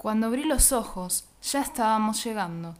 Cuando 0.00 0.28
abrí 0.28 0.44
los 0.44 0.72
ojos, 0.72 1.28
ya 1.42 1.60
estábamos 1.60 2.24
llegando. 2.24 2.74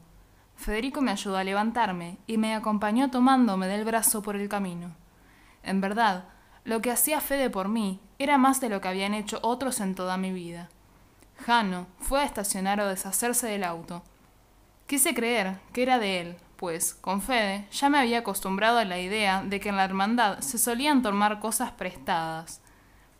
Federico 0.55 1.01
me 1.01 1.11
ayudó 1.11 1.37
a 1.37 1.43
levantarme 1.43 2.17
y 2.25 2.39
me 2.39 2.55
acompañó 2.55 3.11
tomándome 3.11 3.67
del 3.67 3.85
brazo 3.85 4.23
por 4.23 4.35
el 4.35 4.49
camino. 4.49 4.95
En 5.61 5.81
verdad, 5.81 6.29
lo 6.63 6.81
que 6.81 6.89
hacía 6.89 7.21
Fede 7.21 7.51
por 7.51 7.67
mí 7.67 7.99
era 8.17 8.39
más 8.39 8.59
de 8.59 8.69
lo 8.69 8.81
que 8.81 8.87
habían 8.87 9.13
hecho 9.13 9.37
otros 9.43 9.81
en 9.81 9.93
toda 9.93 10.17
mi 10.17 10.31
vida. 10.31 10.69
Jano 11.45 11.85
fue 11.99 12.21
a 12.21 12.25
estacionar 12.25 12.79
o 12.79 12.87
deshacerse 12.87 13.45
del 13.45 13.65
auto. 13.65 14.01
Quise 14.87 15.13
creer 15.13 15.59
que 15.73 15.83
era 15.83 15.99
de 15.99 16.21
él, 16.21 16.37
pues, 16.55 16.95
con 16.95 17.21
Fede, 17.21 17.67
ya 17.71 17.89
me 17.89 17.99
había 17.99 18.17
acostumbrado 18.17 18.79
a 18.79 18.85
la 18.85 18.97
idea 18.97 19.43
de 19.43 19.59
que 19.59 19.69
en 19.69 19.77
la 19.77 19.85
hermandad 19.85 20.39
se 20.39 20.57
solían 20.57 21.03
tomar 21.03 21.39
cosas 21.39 21.69
prestadas. 21.69 22.61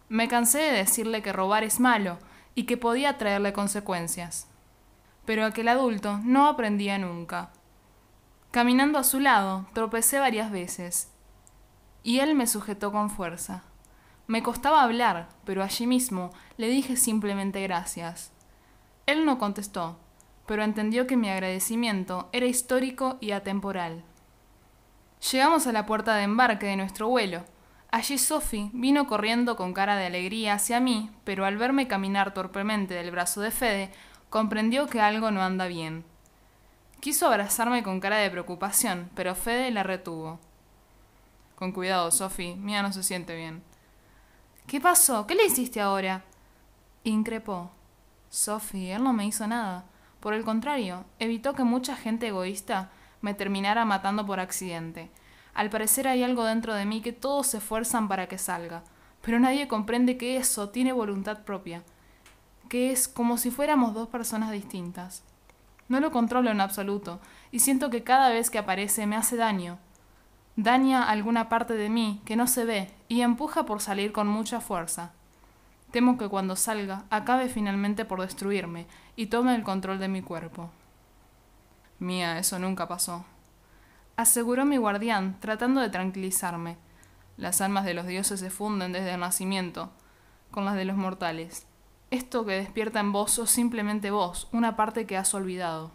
Me 0.10 0.28
cansé 0.28 0.58
de 0.58 0.72
decirle 0.72 1.22
que 1.22 1.32
robar 1.32 1.64
es 1.64 1.80
malo 1.80 2.18
y 2.56 2.64
que 2.64 2.78
podía 2.78 3.18
traerle 3.18 3.54
consecuencias. 3.54 4.48
Pero 5.26 5.46
aquel 5.46 5.68
adulto 5.68 6.20
no 6.24 6.48
aprendía 6.48 6.98
nunca. 6.98 7.52
Caminando 8.52 9.00
a 9.00 9.04
su 9.04 9.20
lado, 9.20 9.66
tropecé 9.74 10.20
varias 10.20 10.52
veces, 10.52 11.12
y 12.04 12.20
él 12.20 12.36
me 12.36 12.48
sujetó 12.48 12.92
con 12.92 13.10
fuerza. 13.10 13.64
Me 14.28 14.44
costaba 14.44 14.84
hablar, 14.84 15.30
pero 15.46 15.64
allí 15.64 15.88
mismo 15.88 16.32
le 16.58 16.68
dije 16.68 16.96
simplemente 16.96 17.62
gracias. 17.64 18.32
Él 19.06 19.26
no 19.26 19.38
contestó, 19.38 19.98
pero 20.46 20.64
entendió 20.64 21.08
que 21.08 21.18
mi 21.18 21.30
agradecimiento 21.30 22.30
era 22.32 22.46
histórico 22.46 23.18
y 23.22 23.32
atemporal. 23.32 24.04
Llegamos 25.32 25.68
a 25.68 25.72
la 25.72 25.86
puerta 25.86 26.16
de 26.16 26.24
embarque 26.24 26.66
de 26.66 26.76
nuestro 26.76 27.08
vuelo. 27.08 27.44
Allí 27.92 28.18
Sophie 28.18 28.70
vino 28.72 29.06
corriendo 29.06 29.58
con 29.58 29.74
cara 29.74 29.98
de 29.98 30.06
alegría 30.06 30.54
hacia 30.54 30.80
mí, 30.80 31.12
pero 31.26 31.46
al 31.46 31.58
verme 31.58 31.90
caminar 31.90 32.34
torpemente 32.34 32.94
del 32.94 33.12
brazo 33.12 33.42
de 33.42 33.52
Fede, 33.52 33.92
comprendió 34.30 34.88
que 34.88 35.02
algo 35.02 35.30
no 35.30 35.42
anda 35.42 35.68
bien. 35.68 36.06
Quiso 37.02 37.28
abrazarme 37.28 37.84
con 37.84 38.00
cara 38.00 38.16
de 38.18 38.30
preocupación, 38.32 39.10
pero 39.14 39.36
Fede 39.36 39.72
la 39.72 39.84
retuvo. 39.84 40.40
Con 41.56 41.74
cuidado, 41.74 42.10
Sophie, 42.12 42.56
mía 42.56 42.82
no 42.82 42.94
se 42.94 43.04
siente 43.04 43.36
bien. 43.36 43.62
¿Qué 44.68 44.80
pasó? 44.80 45.28
¿Qué 45.28 45.36
le 45.36 45.46
hiciste 45.46 45.82
ahora? 45.82 46.24
Increpó. 47.04 47.72
Sophie, 48.30 48.94
él 48.94 49.04
no 49.04 49.12
me 49.12 49.26
hizo 49.26 49.46
nada. 49.48 49.84
Por 50.22 50.34
el 50.34 50.46
contrario, 50.46 51.04
evitó 51.20 51.56
que 51.56 51.66
mucha 51.66 51.98
gente 51.98 52.30
egoísta 52.30 52.90
me 53.20 53.34
terminara 53.34 53.84
matando 53.84 54.26
por 54.26 54.40
accidente. 54.40 55.12
Al 55.54 55.70
parecer 55.70 56.08
hay 56.08 56.24
algo 56.24 56.44
dentro 56.46 56.74
de 56.74 56.86
mí 56.86 57.02
que 57.02 57.14
todos 57.14 57.48
se 57.48 57.58
esfuerzan 57.58 58.08
para 58.08 58.28
que 58.28 58.38
salga, 58.38 58.84
pero 59.22 59.40
nadie 59.40 59.68
comprende 59.68 60.18
que 60.18 60.38
eso 60.38 60.70
tiene 60.70 60.94
voluntad 60.94 61.44
propia, 61.44 61.84
que 62.70 62.92
es 62.92 63.08
como 63.08 63.38
si 63.38 63.52
fuéramos 63.52 63.94
dos 63.94 64.08
personas 64.08 64.52
distintas. 64.52 65.24
No 65.90 66.00
lo 66.00 66.12
controlo 66.12 66.52
en 66.52 66.62
absoluto, 66.62 67.20
y 67.52 67.60
siento 67.60 67.90
que 67.90 68.04
cada 68.04 68.30
vez 68.30 68.50
que 68.50 68.58
aparece 68.58 69.06
me 69.08 69.18
hace 69.18 69.36
daño. 69.36 69.78
Daña 70.56 71.10
alguna 71.10 71.50
parte 71.50 71.74
de 71.74 71.90
mí 71.90 72.22
que 72.26 72.36
no 72.36 72.48
se 72.48 72.66
ve 72.66 72.94
y 73.08 73.22
empuja 73.22 73.66
por 73.66 73.82
salir 73.82 74.12
con 74.12 74.28
mucha 74.28 74.62
fuerza. 74.62 75.12
Temo 75.92 76.18
que 76.18 76.30
cuando 76.30 76.56
salga 76.56 77.04
acabe 77.10 77.50
finalmente 77.50 78.06
por 78.06 78.22
destruirme 78.22 78.88
y 79.18 79.28
tome 79.28 79.54
el 79.54 79.64
control 79.64 80.00
de 80.00 80.08
mi 80.08 80.22
cuerpo. 80.22 80.70
Mía, 82.00 82.40
eso 82.40 82.58
nunca 82.58 82.88
pasó. 82.88 83.26
Aseguró 84.16 84.66
mi 84.66 84.78
guardián, 84.78 85.38
tratando 85.40 85.82
de 85.82 85.90
tranquilizarme. 85.90 86.78
Las 87.38 87.62
almas 87.62 87.86
de 87.86 87.94
los 87.94 88.06
dioses 88.06 88.40
se 88.40 88.50
funden 88.50 88.92
desde 88.92 89.14
el 89.14 89.20
nacimiento 89.20 89.92
con 90.52 90.66
las 90.66 90.76
de 90.76 90.86
los 90.86 90.98
mortales. 90.98 91.66
Esto 92.12 92.46
que 92.46 92.54
despierta 92.54 93.00
en 93.00 93.14
vos 93.14 93.32
sos 93.32 93.50
simplemente 93.50 94.12
vos, 94.12 94.50
una 94.52 94.76
parte 94.76 95.06
que 95.08 95.18
has 95.18 95.34
olvidado. 95.34 95.92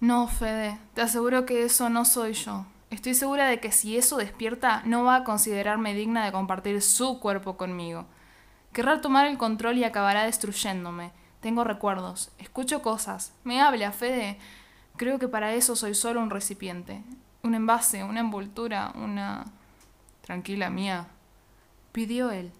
No, 0.00 0.26
Fede, 0.26 0.78
te 0.94 1.02
aseguro 1.02 1.46
que 1.46 1.62
eso 1.62 1.88
no 1.88 2.04
soy 2.04 2.32
yo. 2.32 2.66
Estoy 2.90 3.14
segura 3.14 3.46
de 3.46 3.60
que 3.60 3.70
si 3.70 3.96
eso 3.96 4.16
despierta, 4.16 4.82
no 4.84 5.04
va 5.04 5.16
a 5.16 5.24
considerarme 5.24 5.94
digna 5.94 6.24
de 6.24 6.32
compartir 6.32 6.82
su 6.82 7.20
cuerpo 7.20 7.56
conmigo. 7.56 8.06
Querrá 8.72 9.00
tomar 9.00 9.26
el 9.28 9.38
control 9.38 9.78
y 9.78 9.84
acabará 9.84 10.24
destruyéndome. 10.24 11.12
Tengo 11.40 11.62
recuerdos, 11.62 12.32
escucho 12.38 12.82
cosas, 12.82 13.32
me 13.44 13.60
habla, 13.60 13.92
Fede. 13.92 14.38
Creo 14.96 15.18
que 15.18 15.28
para 15.28 15.54
eso 15.54 15.76
soy 15.76 15.94
solo 15.94 16.20
un 16.20 16.30
recipiente, 16.30 17.02
un 17.42 17.54
envase, 17.54 18.04
una 18.04 18.20
envoltura, 18.20 18.92
una... 18.94 19.44
Tranquila, 20.22 20.70
mía. 20.70 21.08
Pidió 21.92 22.30
él. 22.30 22.52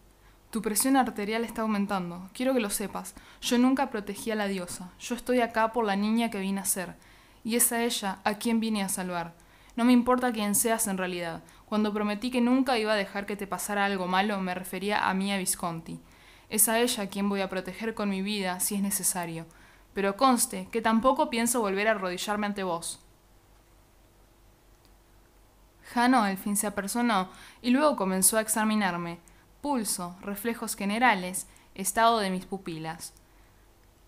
Tu 0.50 0.62
presión 0.62 0.96
arterial 0.96 1.44
está 1.44 1.62
aumentando. 1.62 2.28
Quiero 2.32 2.52
que 2.52 2.60
lo 2.60 2.70
sepas. 2.70 3.14
Yo 3.40 3.58
nunca 3.58 3.90
protegí 3.90 4.32
a 4.32 4.34
la 4.34 4.48
diosa. 4.48 4.90
Yo 4.98 5.14
estoy 5.14 5.40
acá 5.40 5.72
por 5.72 5.84
la 5.84 5.94
niña 5.94 6.30
que 6.30 6.40
vine 6.40 6.60
a 6.60 6.64
ser. 6.64 6.96
Y 7.44 7.54
es 7.54 7.70
a 7.70 7.84
ella 7.84 8.18
a 8.24 8.34
quien 8.34 8.58
vine 8.58 8.82
a 8.82 8.88
salvar. 8.88 9.34
No 9.76 9.84
me 9.84 9.92
importa 9.92 10.32
quién 10.32 10.54
seas 10.54 10.88
en 10.88 10.98
realidad. 10.98 11.42
Cuando 11.66 11.92
prometí 11.92 12.32
que 12.32 12.40
nunca 12.40 12.78
iba 12.78 12.92
a 12.92 12.96
dejar 12.96 13.26
que 13.26 13.36
te 13.36 13.46
pasara 13.46 13.84
algo 13.84 14.08
malo, 14.08 14.40
me 14.40 14.54
refería 14.54 15.08
a 15.08 15.14
Mia 15.14 15.38
Visconti. 15.38 16.00
Es 16.48 16.68
a 16.68 16.80
ella 16.80 17.04
a 17.04 17.06
quien 17.06 17.28
voy 17.28 17.42
a 17.42 17.48
proteger 17.48 17.94
con 17.94 18.10
mi 18.10 18.22
vida 18.22 18.58
si 18.58 18.74
es 18.74 18.82
necesario. 18.82 19.46
Pero 19.94 20.16
conste 20.16 20.68
que 20.72 20.82
tampoco 20.82 21.30
pienso 21.30 21.60
volver 21.60 21.86
a 21.86 21.92
arrodillarme 21.92 22.46
ante 22.46 22.64
vos. 22.64 22.98
Jano 25.92 26.22
al 26.22 26.38
fin 26.38 26.56
se 26.56 26.68
apersonó 26.68 27.28
y 27.62 27.70
luego 27.70 27.96
comenzó 27.96 28.38
a 28.38 28.40
examinarme. 28.40 29.18
Pulso, 29.60 30.16
reflejos 30.20 30.76
generales, 30.76 31.48
estado 31.74 32.20
de 32.20 32.30
mis 32.30 32.46
pupilas. 32.46 33.12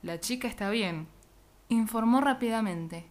La 0.03 0.21
chica 0.21 0.47
está 0.47 0.71
bien, 0.71 1.09
informó 1.69 2.21
rápidamente. 2.21 3.05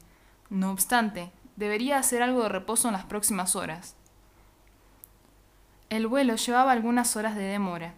No 0.49 0.71
obstante, 0.71 1.31
debería 1.57 1.97
hacer 1.97 2.21
algo 2.21 2.43
de 2.43 2.49
reposo 2.49 2.87
en 2.87 2.93
las 2.93 3.05
próximas 3.05 3.55
horas. 3.55 3.95
El 5.89 6.07
vuelo 6.07 6.35
llevaba 6.35 6.71
algunas 6.71 7.17
horas 7.17 7.35
de 7.35 7.43
demora, 7.43 7.93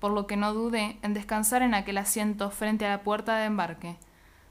por 0.00 0.10
lo 0.10 0.26
que 0.26 0.36
no 0.36 0.52
dudé 0.52 0.98
en 1.02 1.14
descansar 1.14 1.62
en 1.62 1.74
aquel 1.74 1.98
asiento 1.98 2.50
frente 2.50 2.84
a 2.84 2.90
la 2.90 3.02
puerta 3.04 3.36
de 3.36 3.44
embarque. 3.44 3.96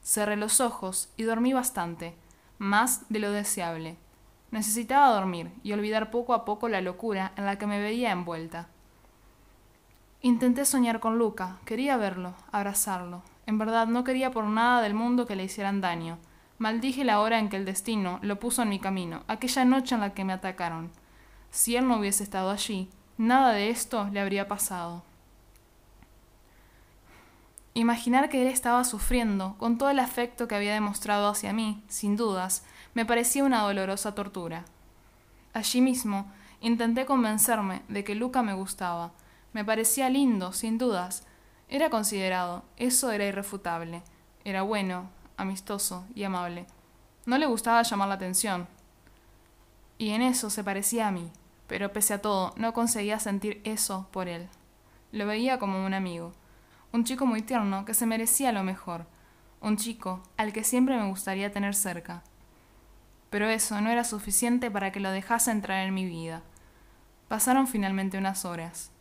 Cerré 0.02 0.38
los 0.38 0.62
ojos 0.62 1.10
y 1.18 1.24
dormí 1.24 1.52
bastante, 1.52 2.16
más 2.60 3.02
de 3.10 3.20
lo 3.20 3.32
deseable. 3.32 3.98
Necesitaba 4.56 5.14
dormir 5.14 5.52
y 5.64 5.74
olvidar 5.74 6.12
poco 6.12 6.34
a 6.34 6.46
poco 6.46 6.70
la 6.70 6.80
locura 6.80 7.34
en 7.36 7.46
la 7.46 7.58
que 7.58 7.68
me 7.68 7.82
veía 7.82 8.14
envuelta. 8.14 8.70
Intenté 10.22 10.64
soñar 10.64 11.02
con 11.02 11.18
Luca, 11.18 11.58
quería 11.66 11.98
verlo, 11.98 12.36
abrazarlo. 12.54 13.22
En 13.48 13.58
verdad 13.58 13.86
no 13.86 14.06
quería 14.06 14.32
por 14.32 14.46
nada 14.46 14.82
del 14.82 14.94
mundo 14.94 15.26
que 15.26 15.36
le 15.36 15.44
hicieran 15.44 15.82
daño. 15.82 16.20
Maldije 16.58 17.04
la 17.04 17.20
hora 17.20 17.38
en 17.38 17.50
que 17.50 17.58
el 17.58 17.66
destino 17.66 18.18
lo 18.22 18.40
puso 18.40 18.62
en 18.62 18.70
mi 18.70 18.80
camino, 18.80 19.24
aquella 19.28 19.66
noche 19.66 19.94
en 19.94 20.00
la 20.00 20.14
que 20.14 20.24
me 20.24 20.32
atacaron. 20.32 20.90
Si 21.52 21.76
él 21.76 21.86
no 21.86 21.98
hubiese 21.98 22.24
estado 22.24 22.50
allí, 22.50 22.88
nada 23.18 23.52
de 23.52 23.70
esto 23.70 24.08
le 24.14 24.22
habría 24.22 24.48
pasado. 24.48 25.04
Imaginar 27.76 28.30
que 28.30 28.42
él 28.42 28.48
estaba 28.48 28.84
sufriendo, 28.84 29.56
con 29.60 29.78
todo 29.78 29.92
el 29.92 30.00
afecto 30.00 30.48
que 30.48 30.56
había 30.56 30.74
demostrado 30.74 31.28
hacia 31.28 31.54
mí, 31.54 31.84
sin 31.88 32.16
dudas, 32.16 32.66
me 32.96 33.06
parecía 33.06 33.44
una 33.44 33.62
dolorosa 33.62 34.16
tortura. 34.16 34.66
Allí 35.54 35.80
mismo, 35.82 36.26
intenté 36.60 37.06
convencerme 37.06 37.84
de 37.88 38.04
que 38.04 38.16
Luca 38.16 38.42
me 38.42 38.54
gustaba. 38.54 39.12
Me 39.54 39.64
parecía 39.64 40.10
lindo, 40.10 40.52
sin 40.52 40.80
dudas. 40.80 41.28
Era 41.70 41.92
considerado, 41.92 42.64
eso 42.78 43.12
era 43.12 43.28
irrefutable. 43.28 44.02
Era 44.44 44.64
bueno, 44.64 45.12
amistoso 45.38 46.08
y 46.16 46.24
amable. 46.24 46.66
No 47.28 47.38
le 47.38 47.46
gustaba 47.46 47.84
llamar 47.84 48.08
la 48.08 48.16
atención. 48.16 48.68
Y 50.00 50.10
en 50.10 50.24
eso 50.24 50.50
se 50.50 50.64
parecía 50.64 51.08
a 51.08 51.12
mí 51.12 51.32
pero 51.68 51.92
pese 51.92 52.14
a 52.14 52.22
todo 52.22 52.54
no 52.58 52.74
conseguía 52.74 53.20
sentir 53.20 53.62
eso 53.64 54.08
por 54.12 54.28
él. 54.28 54.48
Lo 55.12 55.26
veía 55.26 55.60
como 55.60 55.86
un 55.86 55.94
amigo, 55.94 56.34
un 56.96 57.04
chico 57.04 57.26
muy 57.26 57.42
tierno 57.42 57.84
que 57.84 57.94
se 57.94 58.06
merecía 58.06 58.54
lo 58.54 58.64
mejor, 58.64 59.06
un 59.60 59.76
chico 59.76 60.24
al 60.38 60.54
que 60.54 60.64
siempre 60.64 60.96
me 60.96 61.10
gustaría 61.10 61.52
tener 61.52 61.76
cerca. 61.76 62.24
Pero 63.30 63.50
eso 63.50 63.82
no 63.82 63.90
era 63.90 64.06
suficiente 64.06 64.72
para 64.72 64.94
que 64.94 65.02
lo 65.02 65.12
dejase 65.12 65.52
entrar 65.52 65.86
en 65.86 65.94
mi 65.94 66.06
vida. 66.06 66.42
Pasaron 67.28 67.68
finalmente 67.68 68.18
unas 68.18 68.46
horas. 68.46 68.92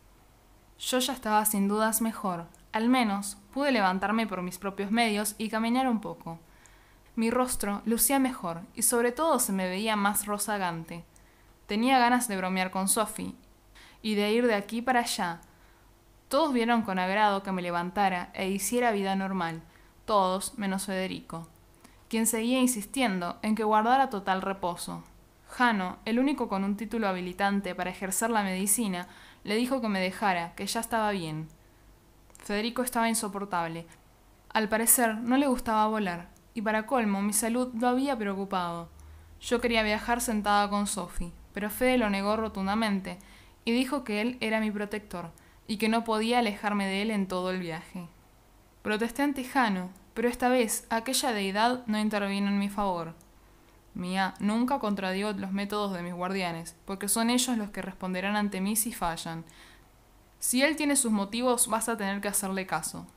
Yo 0.77 0.99
ya 0.99 1.13
estaba 1.13 1.45
sin 1.45 1.69
dudas 1.69 2.01
mejor, 2.01 2.47
al 2.73 2.89
menos 2.89 3.37
pude 3.53 3.71
levantarme 3.71 4.27
por 4.27 4.41
mis 4.41 4.57
propios 4.57 4.91
medios 4.91 5.35
y 5.37 5.47
caminar 5.47 5.87
un 5.87 6.01
poco. 6.01 6.37
Mi 7.15 7.31
rostro 7.31 7.81
lucía 7.85 8.19
mejor 8.19 8.59
y 8.75 8.81
sobre 8.81 9.13
todo 9.13 9.39
se 9.39 9.53
me 9.53 9.69
veía 9.69 9.95
más 9.95 10.25
rozagante. 10.25 11.05
Tenía 11.65 11.97
ganas 11.97 12.27
de 12.27 12.35
bromear 12.35 12.71
con 12.71 12.89
Sophie 12.89 13.35
y 14.01 14.15
de 14.15 14.33
ir 14.33 14.47
de 14.47 14.55
aquí 14.55 14.81
para 14.81 14.99
allá. 14.99 15.39
Todos 16.27 16.53
vieron 16.53 16.81
con 16.81 16.97
agrado 16.97 17.43
que 17.43 17.51
me 17.51 17.61
levantara 17.61 18.31
e 18.33 18.49
hiciera 18.49 18.91
vida 18.91 19.15
normal, 19.15 19.61
todos 20.05 20.57
menos 20.57 20.85
Federico, 20.85 21.47
quien 22.09 22.25
seguía 22.25 22.59
insistiendo 22.59 23.37
en 23.43 23.53
que 23.53 23.63
guardara 23.63 24.09
total 24.09 24.41
reposo. 24.41 25.03
Jano, 25.47 25.97
el 26.03 26.17
único 26.17 26.49
con 26.49 26.63
un 26.63 26.77
título 26.77 27.07
habilitante 27.07 27.75
para 27.75 27.91
ejercer 27.91 28.31
la 28.31 28.41
medicina, 28.41 29.07
le 29.43 29.55
dijo 29.55 29.81
que 29.81 29.87
me 29.87 29.99
dejara, 29.99 30.55
que 30.55 30.65
ya 30.65 30.79
estaba 30.79 31.11
bien. 31.11 31.47
Federico 32.43 32.81
estaba 32.81 33.07
insoportable. 33.07 33.85
Al 34.49 34.67
parecer, 34.67 35.17
no 35.17 35.37
le 35.37 35.45
gustaba 35.45 35.87
volar, 35.87 36.29
y 36.55 36.63
para 36.63 36.87
colmo, 36.87 37.21
mi 37.21 37.33
salud 37.33 37.71
lo 37.75 37.87
había 37.87 38.17
preocupado. 38.17 38.89
Yo 39.39 39.61
quería 39.61 39.83
viajar 39.83 40.21
sentada 40.21 40.71
con 40.71 40.87
Sophie, 40.87 41.31
pero 41.53 41.69
Fede 41.69 41.99
lo 41.99 42.09
negó 42.09 42.35
rotundamente 42.35 43.19
y 43.63 43.73
dijo 43.73 44.03
que 44.03 44.21
él 44.21 44.37
era 44.41 44.59
mi 44.59 44.71
protector 44.71 45.31
y 45.67 45.77
que 45.77 45.89
no 45.89 46.03
podía 46.03 46.39
alejarme 46.39 46.85
de 46.85 47.01
él 47.01 47.11
en 47.11 47.27
todo 47.27 47.51
el 47.51 47.59
viaje. 47.59 48.07
Protesté 48.81 49.23
ante 49.23 49.43
Jano, 49.43 49.89
pero 50.13 50.29
esta 50.29 50.49
vez 50.49 50.85
aquella 50.89 51.33
deidad 51.33 51.85
no 51.87 51.99
intervino 51.99 52.47
en 52.47 52.59
mi 52.59 52.69
favor. 52.69 53.15
Mía 53.93 54.33
nunca 54.39 54.79
contradió 54.79 55.31
los 55.33 55.51
métodos 55.51 55.93
de 55.93 56.03
mis 56.03 56.13
guardianes, 56.13 56.75
porque 56.85 57.07
son 57.07 57.29
ellos 57.29 57.57
los 57.57 57.69
que 57.69 57.81
responderán 57.81 58.35
ante 58.35 58.61
mí 58.61 58.75
si 58.75 58.93
fallan. 58.93 59.45
Si 60.39 60.61
él 60.61 60.75
tiene 60.75 60.95
sus 60.95 61.11
motivos, 61.11 61.67
vas 61.67 61.89
a 61.89 61.97
tener 61.97 62.21
que 62.21 62.27
hacerle 62.27 62.67
caso. 62.67 63.07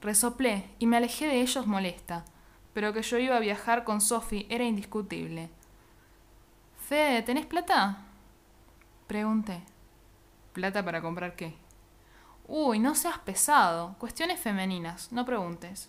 Resoplé 0.00 0.70
y 0.78 0.86
me 0.86 0.98
alejé 0.98 1.26
de 1.26 1.40
ellos 1.40 1.66
molesta, 1.66 2.24
pero 2.72 2.92
que 2.92 3.02
yo 3.02 3.18
iba 3.18 3.36
a 3.36 3.40
viajar 3.40 3.84
con 3.84 4.00
Sophie 4.00 4.46
era 4.48 4.64
indiscutible. 4.64 5.50
Fede, 6.88 7.22
¿tenés 7.22 7.46
plata? 7.46 8.04
Pregunté. 9.06 9.62
¿Plata 10.52 10.84
para 10.84 11.00
comprar 11.00 11.36
qué? 11.36 11.54
Uy, 12.46 12.78
no 12.78 12.94
seas 12.94 13.18
pesado. 13.18 13.94
Cuestiones 13.98 14.40
femeninas, 14.40 15.12
no 15.12 15.24
preguntes. 15.24 15.88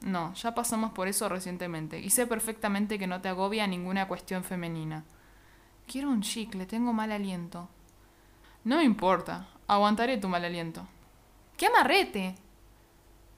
No, 0.00 0.34
ya 0.34 0.54
pasamos 0.54 0.92
por 0.92 1.08
eso 1.08 1.28
recientemente, 1.28 1.98
y 1.98 2.10
sé 2.10 2.26
perfectamente 2.26 2.98
que 2.98 3.06
no 3.06 3.20
te 3.20 3.28
agobia 3.28 3.66
ninguna 3.66 4.06
cuestión 4.06 4.44
femenina. 4.44 5.04
Quiero 5.86 6.10
un 6.10 6.20
chicle, 6.20 6.66
tengo 6.66 6.92
mal 6.92 7.10
aliento. 7.10 7.68
No 8.64 8.76
me 8.76 8.84
importa, 8.84 9.48
aguantaré 9.66 10.18
tu 10.18 10.28
mal 10.28 10.44
aliento. 10.44 10.86
¡Qué 11.56 11.66
amarrete! 11.66 12.34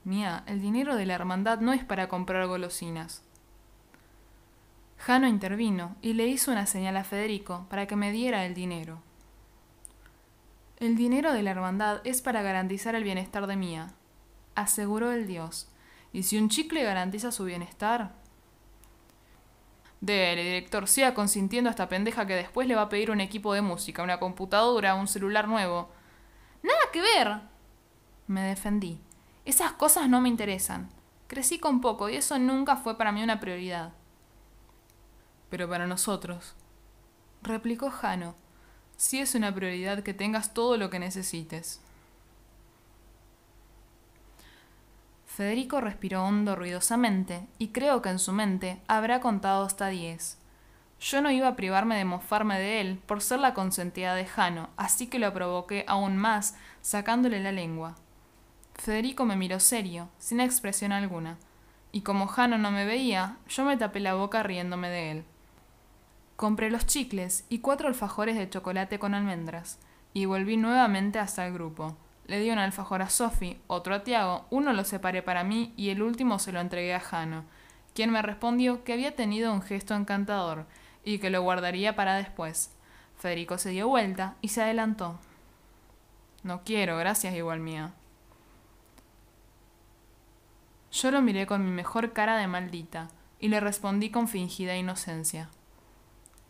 Mía, 0.03 0.43
el 0.45 0.61
dinero 0.61 0.95
de 0.95 1.05
la 1.05 1.15
hermandad 1.15 1.59
no 1.59 1.73
es 1.73 1.83
para 1.83 2.07
comprar 2.07 2.47
golosinas. 2.47 3.23
Jano 4.97 5.27
intervino 5.27 5.95
y 6.01 6.13
le 6.13 6.27
hizo 6.27 6.51
una 6.51 6.65
señal 6.65 6.97
a 6.97 7.03
Federico 7.03 7.65
para 7.69 7.87
que 7.87 7.95
me 7.95 8.11
diera 8.11 8.45
el 8.45 8.53
dinero. 8.53 9.01
El 10.79 10.95
dinero 10.95 11.33
de 11.33 11.41
la 11.41 11.51
hermandad 11.51 12.01
es 12.03 12.21
para 12.21 12.43
garantizar 12.43 12.93
el 12.93 13.03
bienestar 13.03 13.47
de 13.47 13.55
Mía, 13.55 13.93
aseguró 14.53 15.11
el 15.11 15.25
dios. 15.25 15.69
¿Y 16.13 16.21
si 16.21 16.37
un 16.37 16.49
chicle 16.49 16.83
garantiza 16.83 17.31
su 17.31 17.45
bienestar? 17.45 18.13
Dele, 19.99 20.43
director, 20.43 20.87
siga 20.87 21.15
consintiendo 21.15 21.67
a 21.67 21.71
esta 21.71 21.89
pendeja 21.89 22.27
que 22.27 22.35
después 22.35 22.67
le 22.67 22.75
va 22.75 22.83
a 22.83 22.89
pedir 22.89 23.09
un 23.09 23.21
equipo 23.21 23.55
de 23.55 23.63
música, 23.63 24.03
una 24.03 24.19
computadora, 24.19 24.93
un 24.93 25.07
celular 25.07 25.47
nuevo. 25.47 25.89
Nada 26.61 26.79
que 26.93 27.01
ver. 27.01 27.41
Me 28.27 28.41
defendí. 28.41 28.99
Esas 29.45 29.71
cosas 29.71 30.07
no 30.07 30.21
me 30.21 30.29
interesan. 30.29 30.89
Crecí 31.25 31.57
con 31.57 31.81
poco 31.81 32.07
y 32.07 32.17
eso 32.17 32.37
nunca 32.37 32.75
fue 32.75 32.99
para 32.99 33.11
mí 33.11 33.23
una 33.23 33.39
prioridad. 33.39 33.93
Pero 35.49 35.67
para 35.67 35.87
nosotros, 35.87 36.53
replicó 37.41 37.89
Jano, 37.89 38.35
sí 38.97 39.19
es 39.19 39.35
una 39.35 39.53
prioridad 39.53 40.03
que 40.03 40.13
tengas 40.13 40.53
todo 40.53 40.75
lo 40.75 40.89
que 40.89 40.99
necesites. 40.99 41.79
Federico 45.25 45.79
respiró 45.81 46.23
hondo 46.23 46.55
ruidosamente 46.55 47.47
y 47.59 47.67
creo 47.67 48.01
que 48.01 48.09
en 48.09 48.17
su 48.17 48.33
mente 48.33 48.81
habrá 48.87 49.21
contado 49.21 49.63
hasta 49.63 49.87
diez. 49.87 50.39
Yo 50.99 51.21
no 51.21 51.29
iba 51.29 51.47
a 51.47 51.55
privarme 51.55 51.95
de 51.95 52.05
mofarme 52.05 52.57
de 52.59 52.81
él 52.81 52.99
por 53.05 53.21
ser 53.21 53.39
la 53.39 53.53
consentida 53.53 54.15
de 54.15 54.25
Jano, 54.25 54.71
así 54.77 55.05
que 55.05 55.19
lo 55.19 55.31
provoqué 55.31 55.85
aún 55.87 56.17
más, 56.17 56.55
sacándole 56.81 57.39
la 57.39 57.51
lengua. 57.51 57.95
Federico 58.73 59.25
me 59.25 59.35
miró 59.35 59.59
serio, 59.59 60.09
sin 60.17 60.39
expresión 60.39 60.91
alguna, 60.91 61.37
y 61.91 62.01
como 62.01 62.25
Jano 62.25 62.57
no 62.57 62.71
me 62.71 62.85
veía, 62.85 63.37
yo 63.47 63.63
me 63.63 63.77
tapé 63.77 63.99
la 63.99 64.15
boca 64.15 64.41
riéndome 64.41 64.89
de 64.89 65.11
él. 65.11 65.25
Compré 66.37 66.69
los 66.69 66.85
chicles 66.85 67.45
y 67.49 67.59
cuatro 67.59 67.87
alfajores 67.87 68.37
de 68.37 68.47
chocolate 68.47 68.99
con 68.99 69.15
almendras, 69.15 69.79
y 70.13 70.25
volví 70.25 70.55
nuevamente 70.55 71.17
hasta 71.17 71.47
el 71.47 71.53
grupo. 71.53 71.97
Le 72.27 72.39
di 72.39 72.51
un 72.51 72.59
alfajor 72.59 73.01
a 73.01 73.09
Sophie, 73.09 73.59
otro 73.65 73.95
a 73.95 74.03
Tiago, 74.03 74.45
uno 74.51 74.71
lo 74.71 74.83
separé 74.83 75.23
para 75.23 75.43
mí 75.43 75.73
y 75.75 75.89
el 75.89 76.03
último 76.03 76.37
se 76.37 76.51
lo 76.51 76.59
entregué 76.59 76.93
a 76.93 76.99
Jano, 76.99 77.43
quien 77.95 78.11
me 78.11 78.21
respondió 78.21 78.83
que 78.83 78.93
había 78.93 79.15
tenido 79.15 79.51
un 79.51 79.63
gesto 79.63 79.95
encantador 79.95 80.67
y 81.03 81.17
que 81.17 81.31
lo 81.31 81.41
guardaría 81.41 81.95
para 81.95 82.17
después. 82.17 82.69
Federico 83.17 83.57
se 83.57 83.71
dio 83.71 83.87
vuelta 83.87 84.35
y 84.39 84.49
se 84.49 84.61
adelantó. 84.61 85.19
No 86.43 86.61
quiero, 86.63 86.97
gracias 86.97 87.33
igual 87.33 87.61
mía. 87.61 87.93
Yo 90.91 91.09
lo 91.09 91.23
miré 91.23 91.47
con 91.47 91.65
mi 91.65 91.71
mejor 91.71 92.13
cara 92.13 92.37
de 92.37 92.45
maldita 92.45 93.07
y 93.39 93.47
le 93.47 93.59
respondí 93.59 94.11
con 94.11 94.27
fingida 94.27 94.77
inocencia. 94.77 95.49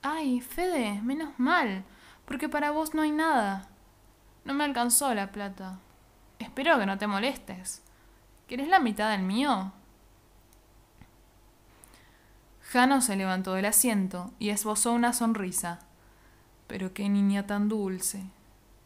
Ay, 0.02 0.42
Fede, 0.42 1.02
menos 1.02 1.38
mal, 1.38 1.84
porque 2.26 2.50
para 2.50 2.72
vos 2.72 2.94
no 2.94 3.02
hay 3.02 3.12
nada. 3.12 3.68
No 4.46 4.54
me 4.54 4.64
alcanzó 4.64 5.14
la 5.14 5.32
plata. 5.32 5.80
Espero 6.40 6.78
que 6.80 6.86
no 6.86 6.98
te 6.98 7.08
molestes. 7.08 7.84
¿Querés 8.48 8.68
la 8.68 8.80
mitad 8.80 9.12
del 9.12 9.24
mío? 9.24 9.74
Jano 12.62 13.02
se 13.02 13.16
levantó 13.16 13.54
del 13.54 13.66
asiento 13.66 14.32
y 14.40 14.50
esbozó 14.50 14.94
una 14.94 15.14
sonrisa. 15.14 15.80
Pero 16.68 16.94
qué 16.94 17.10
niña 17.10 17.48
tan 17.48 17.70
dulce. 17.70 18.24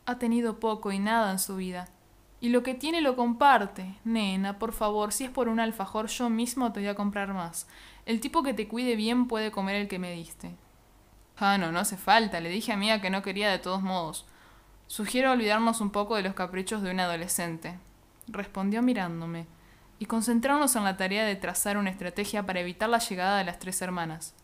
Ha 0.05 0.17
tenido 0.17 0.59
poco 0.59 0.91
y 0.91 0.99
nada 0.99 1.31
en 1.31 1.39
su 1.39 1.55
vida. 1.55 1.89
Y 2.39 2.49
lo 2.49 2.63
que 2.63 2.73
tiene 2.73 3.01
lo 3.01 3.15
comparte. 3.15 3.95
Nena, 4.03 4.57
por 4.57 4.73
favor, 4.73 5.11
si 5.13 5.25
es 5.25 5.29
por 5.29 5.47
un 5.47 5.59
alfajor, 5.59 6.07
yo 6.07 6.29
mismo 6.29 6.71
te 6.71 6.79
voy 6.79 6.89
a 6.89 6.95
comprar 6.95 7.33
más. 7.33 7.67
El 8.05 8.19
tipo 8.19 8.41
que 8.43 8.53
te 8.53 8.67
cuide 8.67 8.95
bien 8.95 9.27
puede 9.27 9.51
comer 9.51 9.75
el 9.75 9.87
que 9.87 9.99
me 9.99 10.11
diste. 10.11 10.55
Ah, 11.43 11.57
no, 11.57 11.71
no 11.71 11.79
hace 11.79 11.97
falta. 11.97 12.39
Le 12.39 12.49
dije 12.49 12.71
a 12.71 12.77
Mía 12.77 13.01
que 13.01 13.09
no 13.09 13.23
quería 13.23 13.49
de 13.49 13.57
todos 13.57 13.81
modos. 13.81 14.27
Sugiero 14.85 15.31
olvidarnos 15.31 15.81
un 15.81 15.89
poco 15.89 16.15
de 16.15 16.21
los 16.21 16.35
caprichos 16.35 16.83
de 16.83 16.91
un 16.91 16.99
adolescente. 16.99 17.79
Respondió 18.27 18.83
mirándome, 18.83 19.47
y 19.97 20.05
concentrarnos 20.05 20.75
en 20.75 20.83
la 20.83 20.97
tarea 20.97 21.25
de 21.25 21.35
trazar 21.35 21.77
una 21.77 21.89
estrategia 21.89 22.45
para 22.45 22.59
evitar 22.59 22.89
la 22.89 22.99
llegada 22.99 23.39
de 23.39 23.43
las 23.43 23.57
tres 23.57 23.81
hermanas. 23.81 24.35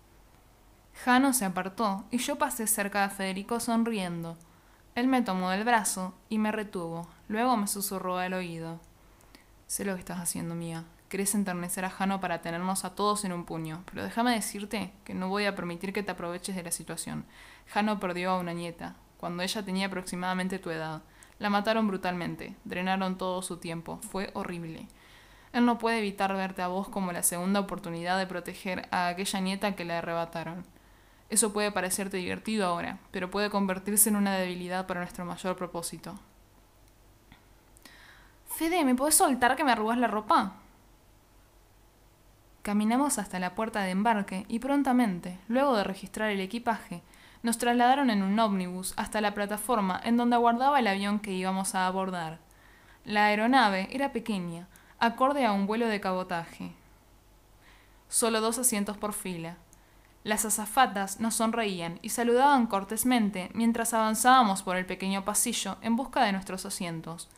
Jano 1.06 1.34
se 1.34 1.46
apartó 1.46 2.04
y 2.10 2.18
yo 2.18 2.40
pasé 2.40 2.66
cerca 2.66 3.04
de 3.04 3.14
Federico 3.14 3.60
sonriendo. 3.60 4.36
Él 4.96 5.08
me 5.08 5.22
tomó 5.22 5.52
del 5.52 5.66
brazo 5.66 6.16
y 6.30 6.40
me 6.40 6.52
retuvo. 6.52 7.08
Luego 7.28 7.58
me 7.58 7.68
susurró 7.68 8.18
al 8.18 8.34
oído. 8.34 8.80
Sé 9.68 9.86
lo 9.86 9.94
que 9.94 10.00
estás 10.00 10.20
haciendo, 10.20 10.56
Mía. 10.56 10.84
Querés 11.10 11.36
enternecer 11.36 11.86
a 11.86 11.90
Jano 11.90 12.20
para 12.20 12.42
tenernos 12.42 12.84
a 12.84 12.94
todos 12.94 13.24
en 13.24 13.32
un 13.32 13.46
puño, 13.46 13.84
pero 13.86 14.04
déjame 14.04 14.34
decirte 14.34 14.92
que 15.06 15.14
no 15.14 15.30
voy 15.30 15.46
a 15.46 15.56
permitir 15.56 15.94
que 15.94 16.04
te 16.04 16.12
aproveches 16.12 16.56
de 16.56 16.64
la 16.64 16.72
situación. 16.72 17.26
Jano 17.68 18.00
perdió 18.00 18.32
a 18.32 18.40
una 18.40 18.52
nieta, 18.52 18.96
cuando 19.18 19.42
ella 19.42 19.64
tenía 19.64 19.88
aproximadamente 19.88 20.60
tu 20.60 20.70
edad. 20.70 21.04
La 21.40 21.50
mataron 21.50 21.88
brutalmente, 21.88 22.58
drenaron 22.66 23.18
todo 23.18 23.42
su 23.42 23.58
tiempo, 23.58 24.00
fue 24.12 24.32
horrible. 24.34 24.88
Él 25.54 25.66
no 25.66 25.78
puede 25.78 26.00
evitar 26.00 26.36
verte 26.36 26.62
a 26.62 26.68
vos 26.68 26.90
como 26.90 27.14
la 27.14 27.24
segunda 27.24 27.62
oportunidad 27.62 28.18
de 28.18 28.28
proteger 28.28 28.88
a 28.92 29.08
aquella 29.08 29.40
nieta 29.40 29.76
que 29.76 29.86
le 29.86 29.94
arrebataron. 29.94 30.66
Eso 31.30 31.54
puede 31.54 31.72
parecerte 31.72 32.18
divertido 32.18 32.66
ahora, 32.66 33.00
pero 33.12 33.32
puede 33.32 33.50
convertirse 33.50 34.10
en 34.10 34.18
una 34.18 34.36
debilidad 34.36 34.88
para 34.88 35.00
nuestro 35.00 35.24
mayor 35.24 35.56
propósito. 35.56 36.20
Fede, 38.46 38.84
¿me 38.84 38.96
puedes 38.96 39.16
soltar 39.16 39.56
que 39.56 39.64
me 39.64 39.72
arrugas 39.72 39.98
la 39.98 40.08
ropa? 40.08 40.56
Caminamos 42.68 43.18
hasta 43.18 43.40
la 43.40 43.56
puerta 43.56 43.84
de 43.84 43.92
embarque 43.92 44.46
y 44.50 44.60
prontamente, 44.60 45.40
luego 45.48 45.78
de 45.78 45.86
registrar 45.86 46.32
el 46.32 46.42
equipaje, 46.42 47.02
nos 47.42 47.58
trasladaron 47.58 48.10
en 48.10 48.22
un 48.22 48.38
ómnibus 48.38 48.94
hasta 48.98 49.22
la 49.22 49.34
plataforma 49.34 50.02
en 50.04 50.18
donde 50.18 50.36
aguardaba 50.36 50.78
el 50.78 50.88
avión 50.88 51.20
que 51.20 51.32
íbamos 51.32 51.76
a 51.76 51.88
abordar. 51.88 52.40
La 53.06 53.28
aeronave 53.28 53.88
era 53.92 54.12
pequeña, 54.12 54.68
acorde 55.00 55.46
a 55.46 55.54
un 55.54 55.66
vuelo 55.66 55.88
de 55.88 56.02
cabotaje. 56.02 56.74
Solo 58.10 58.42
dos 58.42 58.58
asientos 58.60 58.98
por 58.98 59.14
fila. 59.14 59.56
Las 60.26 60.44
azafatas 60.44 61.22
nos 61.22 61.36
sonreían 61.36 62.00
y 62.02 62.10
saludaban 62.10 62.68
cortésmente 62.68 63.50
mientras 63.54 63.94
avanzábamos 63.94 64.62
por 64.62 64.76
el 64.76 64.86
pequeño 64.86 65.24
pasillo 65.24 65.78
en 65.82 65.96
busca 65.96 66.22
de 66.26 66.34
nuestros 66.34 66.66
asientos. 66.66 67.30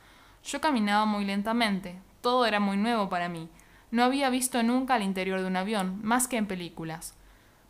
Yo 0.43 0.59
caminaba 0.59 1.05
muy 1.05 1.23
lentamente, 1.23 2.01
todo 2.21 2.47
era 2.47 2.59
muy 2.59 2.77
nuevo 2.77 3.09
para 3.09 3.29
mí, 3.29 3.47
no 3.91 4.03
había 4.03 4.29
visto 4.29 4.61
nunca 4.63 4.95
al 4.95 5.03
interior 5.03 5.39
de 5.41 5.47
un 5.47 5.57
avión, 5.57 5.99
más 6.03 6.27
que 6.27 6.37
en 6.37 6.45
películas. 6.45 7.13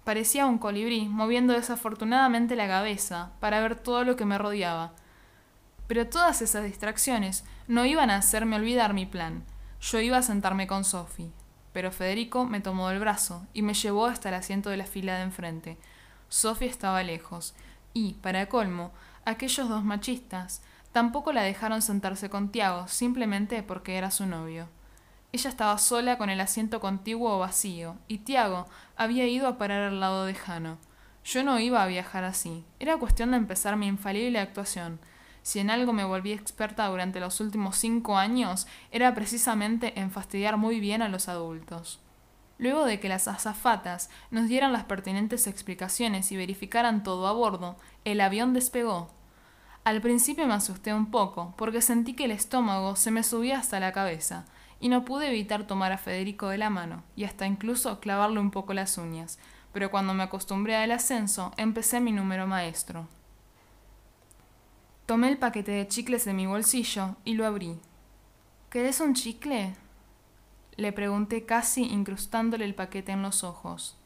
Parecía 0.04 0.46
un 0.46 0.58
colibrí, 0.58 1.08
moviendo 1.08 1.54
desafortunadamente 1.54 2.56
la 2.56 2.68
cabeza 2.68 3.32
para 3.40 3.62
ver 3.62 3.76
todo 3.76 4.04
lo 4.04 4.16
que 4.16 4.26
me 4.26 4.38
rodeaba. 4.38 4.94
Pero 5.88 6.08
todas 6.08 6.42
esas 6.42 6.64
distracciones 6.64 7.46
no 7.68 7.86
iban 7.86 8.10
a 8.10 8.18
hacerme 8.18 8.56
olvidar 8.56 8.94
mi 8.94 9.06
plan. 9.06 9.44
Yo 9.82 10.00
iba 10.00 10.18
a 10.18 10.24
sentarme 10.24 10.68
con 10.68 10.84
Sophie. 10.84 11.32
Pero 11.74 11.92
Federico 11.92 12.46
me 12.46 12.62
tomó 12.62 12.90
del 12.90 13.00
brazo 13.00 13.46
y 13.54 13.62
me 13.62 13.74
llevó 13.74 14.08
hasta 14.08 14.30
el 14.30 14.36
asiento 14.36 14.70
de 14.70 14.78
la 14.78 14.86
fila 14.86 15.16
de 15.18 15.24
enfrente. 15.24 15.78
Sophie 16.28 16.68
estaba 16.68 17.04
lejos, 17.04 17.54
y, 17.94 18.14
para 18.16 18.48
colmo, 18.50 18.92
aquellos 19.26 19.70
dos 19.70 19.84
machistas 19.84 20.62
tampoco 20.92 21.34
la 21.34 21.44
dejaron 21.44 21.82
sentarse 21.82 22.30
con 22.30 22.50
Tiago 22.52 22.88
simplemente 22.88 23.64
porque 23.64 23.98
era 23.98 24.12
su 24.12 24.26
novio. 24.26 24.68
Ella 25.32 25.50
estaba 25.52 25.78
sola 25.78 26.18
con 26.18 26.32
el 26.32 26.42
asiento 26.42 26.80
contiguo 26.80 27.38
vacío, 27.38 27.98
y 28.08 28.20
Tiago 28.20 28.66
había 28.96 29.28
ido 29.28 29.48
a 29.48 29.60
parar 29.60 29.84
al 29.84 30.00
lado 30.00 30.26
de 30.26 30.34
Jano. 30.34 30.80
Yo 31.24 31.44
no 31.44 31.60
iba 31.60 31.84
a 31.84 31.88
viajar 31.88 32.24
así. 32.24 32.66
Era 32.80 32.98
cuestión 32.98 33.32
de 33.32 33.38
empezar 33.38 33.76
mi 33.76 33.86
infalible 33.86 34.40
actuación. 34.40 35.00
Si 35.44 35.60
en 35.60 35.70
algo 35.70 35.94
me 35.94 36.04
volví 36.04 36.32
experta 36.32 36.88
durante 36.88 37.20
los 37.20 37.40
últimos 37.42 37.76
cinco 37.76 38.18
años, 38.18 38.66
era 38.92 39.14
precisamente 39.14 40.00
en 40.00 40.10
fastidiar 40.10 40.58
muy 40.58 40.80
bien 40.80 41.04
a 41.04 41.10
los 41.10 41.30
adultos. 41.30 42.00
Luego 42.58 42.86
de 42.86 43.00
que 43.00 43.08
las 43.08 43.28
azafatas 43.28 44.10
nos 44.32 44.48
dieran 44.48 44.74
las 44.74 44.86
pertinentes 44.86 45.46
explicaciones 45.46 46.32
y 46.32 46.38
verificaran 46.38 47.04
todo 47.04 47.28
a 47.28 47.34
bordo, 47.34 47.78
el 48.04 48.20
avión 48.20 48.54
despegó. 48.54 49.12
Al 49.84 50.02
principio 50.02 50.48
me 50.48 50.56
asusté 50.56 50.94
un 50.94 51.12
poco, 51.12 51.54
porque 51.56 51.82
sentí 51.82 52.16
que 52.16 52.26
el 52.26 52.32
estómago 52.32 52.96
se 52.96 53.12
me 53.12 53.24
subía 53.24 53.60
hasta 53.60 53.80
la 53.80 53.94
cabeza, 53.94 54.46
y 54.80 54.90
no 54.90 55.06
pude 55.06 55.28
evitar 55.28 55.66
tomar 55.68 55.92
a 55.92 55.98
Federico 55.98 56.50
de 56.50 56.58
la 56.58 56.70
mano, 56.70 57.04
y 57.16 57.26
hasta 57.26 57.46
incluso 57.46 58.00
clavarle 58.00 58.40
un 58.40 58.52
poco 58.52 58.74
las 58.74 58.98
uñas, 58.98 59.40
pero 59.74 59.92
cuando 59.92 60.14
me 60.14 60.24
acostumbré 60.24 60.76
al 60.76 60.92
ascenso, 60.92 61.52
empecé 61.58 62.00
mi 62.00 62.12
número 62.12 62.48
maestro. 62.48 63.08
Tomé 65.06 65.30
el 65.30 65.38
paquete 65.38 65.72
de 65.72 65.88
chicles 65.88 66.26
de 66.26 66.34
mi 66.34 66.46
bolsillo 66.46 67.16
y 67.26 67.34
lo 67.34 67.46
abrí. 67.46 67.80
¿Querés 68.70 69.00
un 69.00 69.16
chicle? 69.16 69.76
Le 70.78 70.94
pregunté 70.94 71.46
casi 71.46 71.84
incrustándole 71.84 72.64
el 72.66 72.76
paquete 72.76 73.12
en 73.12 73.22
los 73.22 73.44
ojos. 73.44 73.98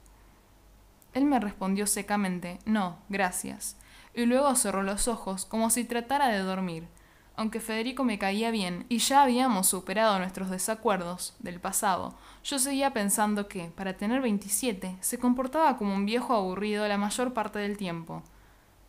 Él 1.14 1.26
me 1.26 1.40
respondió 1.40 1.86
secamente, 1.86 2.60
no, 2.66 2.98
gracias, 3.10 3.78
y 4.16 4.26
luego 4.26 4.56
cerró 4.56 4.82
los 4.82 5.08
ojos 5.08 5.46
como 5.46 5.70
si 5.70 5.84
tratara 5.84 6.30
de 6.30 6.40
dormir. 6.40 6.88
Aunque 7.36 7.60
Federico 7.60 8.04
me 8.04 8.20
caía 8.20 8.52
bien 8.52 8.86
y 8.90 9.00
ya 9.00 9.24
habíamos 9.24 9.68
superado 9.68 10.20
nuestros 10.20 10.52
desacuerdos 10.52 11.36
del 11.40 11.60
pasado, 11.60 12.14
yo 12.44 12.60
seguía 12.60 12.94
pensando 12.94 13.48
que, 13.48 13.72
para 13.76 13.98
tener 13.98 14.22
27, 14.22 14.98
se 15.00 15.18
comportaba 15.18 15.78
como 15.78 15.96
un 15.96 16.06
viejo 16.06 16.36
aburrido 16.36 16.88
la 16.88 16.98
mayor 16.98 17.34
parte 17.34 17.58
del 17.58 17.78
tiempo. 17.78 18.22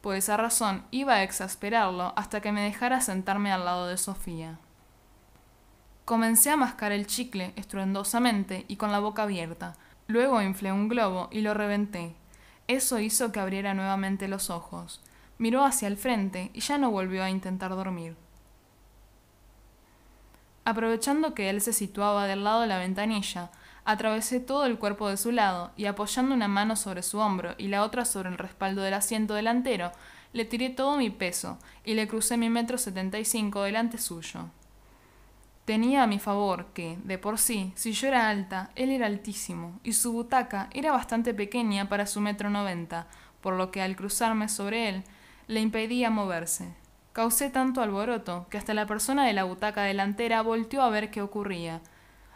Por 0.03 0.17
esa 0.17 0.37
razón 0.37 0.85
iba 0.91 1.15
a 1.15 1.23
exasperarlo 1.23 2.13
hasta 2.17 2.43
que 2.43 2.53
me 2.53 2.61
dejara 2.61 3.01
sentarme 3.01 3.51
al 3.51 3.65
lado 3.65 3.87
de 3.87 3.97
Sofía. 3.97 4.59
Comencé 6.05 6.51
a 6.51 6.59
mascar 6.59 6.93
el 6.93 7.07
chicle 7.07 7.55
estruendosamente 7.57 8.67
y 8.69 8.77
con 8.77 8.93
la 8.93 8.99
boca 8.99 9.23
abierta. 9.23 9.75
Luego 10.07 10.43
inflé 10.43 10.71
un 10.71 10.91
globo 10.91 11.29
y 11.33 11.41
lo 11.41 11.55
reventé. 11.55 12.15
Eso 12.69 12.99
hizo 12.99 13.33
que 13.33 13.41
abriera 13.41 13.73
nuevamente 13.73 14.29
los 14.29 14.51
ojos. 14.51 15.01
Miró 15.39 15.65
hacia 15.65 15.89
el 15.89 15.97
frente 15.97 16.51
y 16.53 16.61
ya 16.61 16.77
no 16.77 16.91
volvió 16.91 17.25
a 17.25 17.31
intentar 17.31 17.71
dormir. 17.71 18.15
Aprovechando 20.65 21.35
que 21.35 21.51
él 21.51 21.61
se 21.61 21.73
situaba 21.73 22.27
del 22.27 22.43
lado 22.45 22.63
de 22.63 22.67
la 22.67 22.79
ventanilla, 22.79 23.51
atravesé 23.85 24.41
todo 24.41 24.65
el 24.65 24.79
cuerpo 24.79 25.11
de 25.11 25.19
su 25.19 25.31
lado 25.31 25.73
y 25.77 25.85
apoyando 25.85 26.35
una 26.35 26.49
mano 26.49 26.75
sobre 26.75 27.03
su 27.03 27.19
hombro 27.19 27.55
y 27.59 27.69
la 27.69 27.83
otra 27.83 28.07
sobre 28.07 28.31
el 28.31 28.39
respaldo 28.39 28.81
del 28.81 28.95
asiento 28.95 29.35
delantero, 29.35 29.93
le 30.33 30.47
tiré 30.47 30.71
todo 30.71 30.97
mi 30.97 31.11
peso 31.11 31.59
y 31.85 31.95
le 31.95 32.09
crucé 32.09 32.37
mi 32.39 32.49
metro 32.49 32.79
setenta 32.79 33.19
y 33.19 33.27
cinco 33.27 33.63
delante 33.63 33.99
suyo. 33.99 34.47
Tenía 35.67 36.03
a 36.03 36.07
mi 36.07 36.19
favor 36.19 36.67
que, 36.75 36.99
de 37.05 37.19
por 37.19 37.39
sí, 37.39 37.73
si 37.75 37.93
yo 37.93 38.09
era 38.09 38.29
alta, 38.29 38.71
él 38.75 38.91
era 38.91 39.07
altísimo, 39.07 39.81
y 39.83 39.93
su 39.93 40.13
butaca 40.13 40.69
era 40.73 40.93
bastante 40.93 41.33
pequeña 41.33 41.89
para 41.89 42.07
su 42.07 42.21
metro 42.21 42.51
noventa, 42.51 43.07
por 43.41 43.55
lo 43.55 43.71
que 43.71 43.81
al 43.81 43.97
cruzarme 43.97 44.49
sobre 44.49 44.89
él, 44.89 45.05
le 45.47 45.61
impedía 45.61 46.11
moverse. 46.11 46.75
Causé 47.15 47.49
tanto 47.49 47.81
alboroto 47.81 48.49
que 48.51 48.59
hasta 48.59 48.75
la 48.75 48.87
persona 48.87 49.25
de 49.25 49.33
la 49.33 49.45
butaca 49.45 49.85
delantera 49.85 50.43
volteó 50.43 50.83
a 50.83 50.91
ver 50.91 51.13
qué 51.13 51.23
ocurría. 51.23 51.81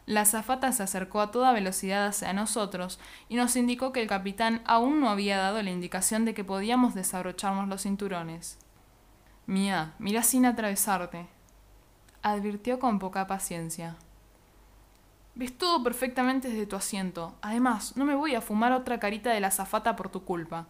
La 0.07 0.21
azafata 0.21 0.71
se 0.71 0.85
acercó 0.85 1.21
a 1.21 1.33
toda 1.33 1.53
velocidad 1.53 2.07
hacia 2.07 2.33
nosotros 2.33 3.01
y 3.29 3.35
nos 3.35 3.57
indicó 3.57 3.93
que 3.93 4.01
el 4.01 4.07
capitán 4.07 4.63
aún 4.67 5.01
no 5.01 5.11
había 5.11 5.37
dado 5.37 5.61
la 5.65 5.71
indicación 5.71 6.25
de 6.25 6.33
que 6.33 6.45
podíamos 6.45 6.95
desabrocharnos 6.95 7.67
los 7.67 7.83
cinturones. 7.83 8.57
Mía, 9.47 9.95
mira 9.99 10.23
sin 10.23 10.47
atravesarte, 10.47 11.27
advirtió 12.23 12.79
con 12.79 13.01
poca 13.01 13.27
paciencia. 13.27 13.97
Ves 15.35 15.59
todo 15.59 15.83
perfectamente 15.83 16.51
desde 16.51 16.67
tu 16.67 16.77
asiento. 16.77 17.35
Además, 17.43 17.97
no 17.97 18.05
me 18.05 18.15
voy 18.15 18.37
a 18.37 18.41
fumar 18.41 18.71
otra 18.71 19.01
carita 19.01 19.31
de 19.33 19.41
la 19.41 19.51
zafata 19.51 19.97
por 19.97 20.09
tu 20.09 20.23
culpa. 20.25 20.69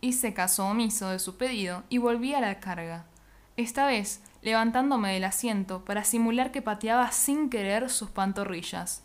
Hice 0.00 0.32
caso 0.32 0.66
omiso 0.66 1.08
de 1.08 1.18
su 1.18 1.36
pedido 1.36 1.82
y 1.88 1.98
volví 1.98 2.34
a 2.34 2.40
la 2.40 2.60
carga. 2.60 3.06
Esta 3.56 3.86
vez 3.86 4.22
levantándome 4.42 5.12
del 5.12 5.24
asiento 5.24 5.84
para 5.84 6.04
simular 6.04 6.52
que 6.52 6.62
pateaba 6.62 7.10
sin 7.10 7.50
querer 7.50 7.90
sus 7.90 8.10
pantorrillas. 8.10 9.02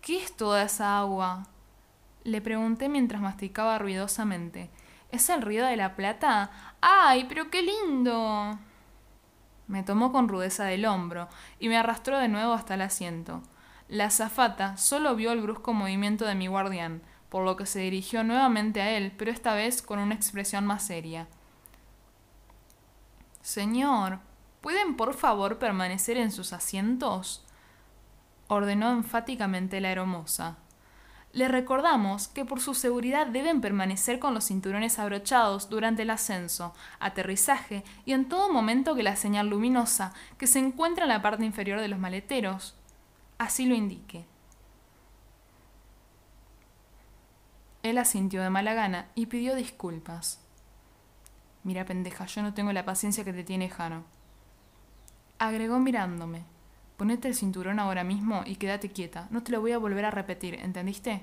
¿Qué 0.00 0.22
es 0.22 0.34
toda 0.34 0.62
esa 0.62 0.98
agua? 0.98 1.46
Le 2.24 2.40
pregunté 2.40 2.88
mientras 2.88 3.20
masticaba 3.20 3.78
ruidosamente. 3.78 4.70
¿Es 5.10 5.28
el 5.28 5.42
río 5.42 5.66
de 5.66 5.76
la 5.76 5.94
Plata? 5.94 6.50
¡Ay, 6.80 7.26
pero 7.28 7.50
qué 7.50 7.62
lindo! 7.62 8.58
Me 9.66 9.82
tomó 9.82 10.10
con 10.10 10.28
rudeza 10.28 10.64
del 10.64 10.86
hombro 10.86 11.28
y 11.58 11.68
me 11.68 11.76
arrastró 11.76 12.18
de 12.18 12.28
nuevo 12.28 12.54
hasta 12.54 12.74
el 12.74 12.80
asiento. 12.82 13.42
La 13.88 14.06
azafata 14.06 14.76
solo 14.78 15.14
vio 15.16 15.32
el 15.32 15.42
brusco 15.42 15.74
movimiento 15.74 16.24
de 16.24 16.34
mi 16.34 16.46
guardián, 16.46 17.02
por 17.30 17.44
lo 17.44 17.56
que 17.56 17.64
se 17.64 17.78
dirigió 17.78 18.22
nuevamente 18.24 18.82
a 18.82 18.90
él, 18.90 19.12
pero 19.16 19.30
esta 19.30 19.54
vez 19.54 19.80
con 19.80 19.98
una 19.98 20.14
expresión 20.14 20.66
más 20.66 20.82
seria. 20.82 21.28
Señor, 23.40 24.18
¿pueden 24.60 24.96
por 24.96 25.14
favor 25.14 25.58
permanecer 25.58 26.18
en 26.18 26.30
sus 26.30 26.52
asientos? 26.52 27.46
ordenó 28.48 28.90
enfáticamente 28.90 29.80
la 29.80 29.92
hermosa. 29.92 30.58
Le 31.32 31.46
recordamos 31.46 32.26
que 32.26 32.44
por 32.44 32.60
su 32.60 32.74
seguridad 32.74 33.28
deben 33.28 33.60
permanecer 33.60 34.18
con 34.18 34.34
los 34.34 34.46
cinturones 34.46 34.98
abrochados 34.98 35.70
durante 35.70 36.02
el 36.02 36.10
ascenso, 36.10 36.74
aterrizaje 36.98 37.84
y 38.04 38.12
en 38.12 38.28
todo 38.28 38.52
momento 38.52 38.96
que 38.96 39.04
la 39.04 39.14
señal 39.14 39.48
luminosa 39.48 40.12
que 40.36 40.48
se 40.48 40.58
encuentra 40.58 41.04
en 41.04 41.10
la 41.10 41.22
parte 41.22 41.44
inferior 41.44 41.80
de 41.80 41.86
los 41.86 42.00
maleteros 42.00 42.74
así 43.38 43.66
lo 43.66 43.76
indique. 43.76 44.26
Él 47.82 47.98
asintió 47.98 48.42
de 48.42 48.50
mala 48.50 48.74
gana 48.74 49.08
y 49.14 49.26
pidió 49.26 49.54
disculpas. 49.54 50.40
Mira, 51.62 51.84
pendeja, 51.84 52.26
yo 52.26 52.42
no 52.42 52.54
tengo 52.54 52.72
la 52.72 52.84
paciencia 52.84 53.24
que 53.24 53.32
te 53.32 53.44
tiene 53.44 53.68
Jano. 53.68 54.04
Agregó 55.38 55.78
mirándome. 55.78 56.44
Ponete 56.96 57.28
el 57.28 57.34
cinturón 57.34 57.78
ahora 57.78 58.04
mismo 58.04 58.42
y 58.44 58.56
quédate 58.56 58.90
quieta. 58.90 59.28
No 59.30 59.42
te 59.42 59.52
lo 59.52 59.60
voy 59.60 59.72
a 59.72 59.78
volver 59.78 60.04
a 60.04 60.10
repetir, 60.10 60.54
¿entendiste? 60.56 61.22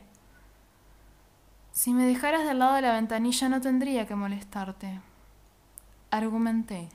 Si 1.72 1.94
me 1.94 2.08
dejaras 2.08 2.46
del 2.46 2.58
lado 2.58 2.74
de 2.74 2.82
la 2.82 2.94
ventanilla 2.94 3.50
no 3.50 3.62
tendría 3.62 4.08
que 4.08 4.16
molestarte. 4.16 5.00
Argumenté. 6.10 6.90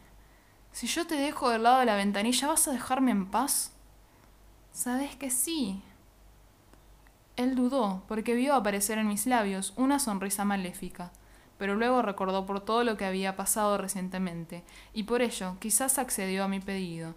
Si 0.72 0.88
yo 0.88 1.06
te 1.06 1.14
dejo 1.14 1.50
del 1.50 1.62
lado 1.62 1.78
de 1.78 1.84
la 1.84 1.94
ventanilla, 1.94 2.48
¿vas 2.48 2.66
a 2.66 2.72
dejarme 2.72 3.12
en 3.12 3.30
paz? 3.30 3.72
Sabes 4.72 5.14
que 5.14 5.30
sí. 5.30 5.80
Él 7.36 7.54
dudó, 7.54 8.02
porque 8.08 8.34
vio 8.34 8.54
aparecer 8.54 8.98
en 8.98 9.08
mis 9.08 9.26
labios 9.26 9.72
una 9.76 9.98
sonrisa 9.98 10.44
maléfica, 10.44 11.12
pero 11.58 11.74
luego 11.74 12.02
recordó 12.02 12.44
por 12.44 12.60
todo 12.60 12.84
lo 12.84 12.96
que 12.96 13.04
había 13.04 13.36
pasado 13.36 13.78
recientemente, 13.78 14.64
y 14.92 15.04
por 15.04 15.22
ello 15.22 15.56
quizás 15.60 15.98
accedió 15.98 16.44
a 16.44 16.48
mi 16.48 16.60
pedido 16.60 17.14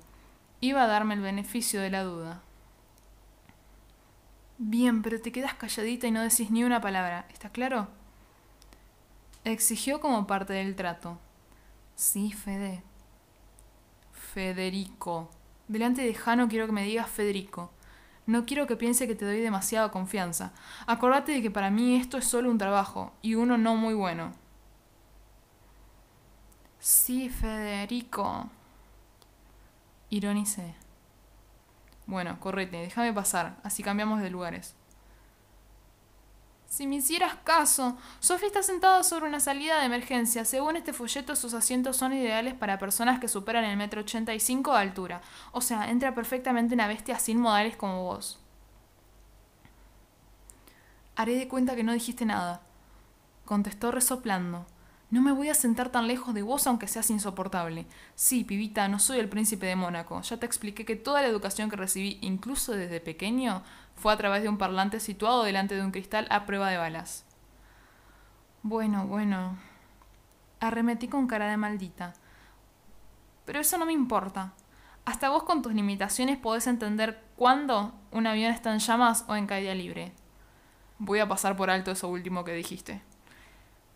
Iba 0.62 0.84
a 0.84 0.88
darme 0.88 1.14
el 1.14 1.22
beneficio 1.22 1.82
de 1.82 1.92
la 1.92 2.04
duda. 2.04 2.42
Bien, 4.58 5.02
pero 5.02 5.20
te 5.20 5.32
quedas 5.32 5.54
calladita 5.56 6.08
y 6.08 6.12
no 6.12 6.22
decís 6.22 6.50
ni 6.50 6.64
una 6.64 6.80
palabra, 6.80 7.28
¿está 7.32 7.50
claro? 7.50 7.90
Exigió 9.44 10.00
como 10.00 10.26
parte 10.26 10.54
del 10.54 10.76
trato. 10.76 11.20
Sí, 11.96 12.32
Fede. 12.32 12.82
Federico. 14.12 15.30
Delante 15.68 16.02
de 16.02 16.14
Jano 16.14 16.48
quiero 16.48 16.66
que 16.66 16.72
me 16.72 16.84
digas 16.84 17.10
Federico. 17.10 17.72
No 18.26 18.46
quiero 18.46 18.66
que 18.66 18.76
piense 18.76 19.08
que 19.08 19.16
te 19.16 19.26
doy 19.26 19.40
demasiada 19.40 19.92
confianza. 19.92 20.52
Acordate 20.88 21.32
de 21.32 21.42
que 21.42 21.52
para 21.52 21.70
mí 21.70 21.96
esto 21.96 22.18
es 22.18 22.26
solo 22.26 22.50
un 22.50 22.58
trabajo, 22.58 23.14
y 23.22 23.36
uno 23.36 23.58
no 23.58 23.76
muy 23.76 23.94
bueno. 23.94 24.34
Sí, 26.80 27.30
Federico. 27.30 28.50
Ironicé. 30.10 30.76
Bueno, 32.08 32.40
correte, 32.40 32.78
déjame 32.78 33.14
pasar, 33.14 33.58
así 33.64 33.82
cambiamos 33.84 34.22
de 34.22 34.30
lugares. 34.30 34.76
Si 36.76 36.88
me 36.88 36.98
hicieras 36.98 37.36
caso, 37.46 37.96
Sofía 38.20 38.48
está 38.48 38.62
sentada 38.62 39.02
sobre 39.04 39.30
una 39.30 39.40
salida 39.40 39.80
de 39.80 39.86
emergencia. 39.86 40.44
Según 40.44 40.76
este 40.76 40.92
folleto, 40.92 41.34
sus 41.38 41.54
asientos 41.54 41.96
son 41.96 42.12
ideales 42.12 42.54
para 42.54 42.78
personas 42.78 43.22
que 43.22 43.30
superan 43.30 43.64
el 43.64 43.78
metro 43.78 44.02
ochenta 44.02 44.34
y 44.34 44.42
cinco 44.42 44.74
de 44.74 44.80
altura. 44.80 45.22
O 45.54 45.62
sea, 45.62 45.90
entra 45.90 46.14
perfectamente 46.14 46.74
una 46.74 46.90
bestia 46.90 47.18
sin 47.18 47.40
modales 47.40 47.78
como 47.78 48.04
vos. 48.04 48.42
Haré 51.16 51.38
de 51.38 51.48
cuenta 51.48 51.78
que 51.78 51.84
no 51.86 51.94
dijiste 51.94 52.26
nada, 52.26 52.62
contestó 53.46 53.94
resoplando. 53.94 54.66
No 55.12 55.22
me 55.22 55.32
voy 55.32 55.48
a 55.48 55.54
sentar 55.54 55.92
tan 55.92 56.08
lejos 56.08 56.34
de 56.34 56.42
vos 56.42 56.68
aunque 56.68 56.90
seas 56.90 57.10
insoportable. 57.10 57.86
Sí, 58.16 58.44
pibita, 58.44 58.90
no 58.90 59.00
soy 59.00 59.20
el 59.20 59.30
príncipe 59.30 59.68
de 59.68 59.78
Mónaco. 59.78 60.22
Ya 60.24 60.36
te 60.36 60.46
expliqué 60.46 60.84
que 60.84 60.98
toda 60.98 61.22
la 61.22 61.30
educación 61.30 61.70
que 61.70 61.78
recibí, 61.78 62.20
incluso 62.22 62.74
desde 62.74 63.00
pequeño, 63.00 63.64
fue 63.96 64.14
a 64.14 64.18
través 64.18 64.44
de 64.44 64.50
un 64.50 64.58
parlante 64.58 65.00
situado 65.00 65.44
delante 65.44 65.76
de 65.76 65.84
un 65.84 65.92
cristal 65.92 66.28
a 66.30 66.46
prueba 66.46 66.70
de 66.70 66.78
balas. 66.78 67.26
Bueno, 68.64 69.06
bueno. 69.08 69.58
Arremetí 70.60 71.08
con 71.08 71.28
cara 71.28 71.50
de 71.50 71.58
maldita. 71.58 72.14
Pero 73.46 73.60
eso 73.60 73.78
no 73.78 73.86
me 73.86 73.94
importa. 73.94 74.54
Hasta 75.06 75.30
vos 75.30 75.44
con 75.44 75.62
tus 75.62 75.74
limitaciones 75.74 76.38
podés 76.38 76.66
entender 76.66 77.22
cuándo 77.36 77.94
un 78.12 78.26
avión 78.26 78.52
está 78.52 78.74
en 78.74 78.80
llamas 78.80 79.24
o 79.28 79.36
en 79.36 79.46
caída 79.46 79.76
libre. 79.76 80.14
Voy 80.98 81.20
a 81.20 81.28
pasar 81.28 81.56
por 81.56 81.70
alto 81.70 81.92
eso 81.92 82.08
último 82.08 82.44
que 82.44 82.54
dijiste. 82.54 83.02